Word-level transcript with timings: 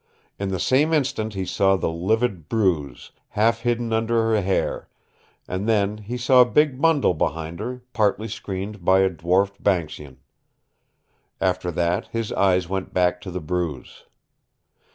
In 0.39 0.49
the 0.49 0.59
same 0.59 0.93
instant 0.93 1.35
he 1.35 1.45
saw 1.45 1.75
the 1.75 1.87
livid 1.91 2.49
bruise, 2.49 3.11
half 3.27 3.59
hidden 3.61 3.93
under 3.93 4.19
her 4.31 4.41
hair 4.41 4.89
and 5.47 5.69
then 5.69 5.99
he 5.99 6.17
saw 6.17 6.41
a 6.41 6.49
big 6.49 6.81
bundle 6.81 7.13
behind 7.13 7.59
her, 7.59 7.83
partly 7.93 8.27
screened 8.27 8.83
by 8.83 9.01
a 9.01 9.09
dwarfed 9.11 9.61
banksian. 9.61 10.17
After 11.39 11.69
that 11.73 12.07
his 12.07 12.31
eyes 12.33 12.67
went 12.67 12.95
back 12.95 13.21
to 13.21 13.29
the 13.29 13.41
bruise. 13.41 14.05